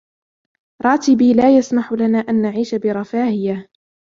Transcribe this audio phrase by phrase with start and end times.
[0.81, 3.69] راتبي لا يسمح لنا أن نعيش برفاهية.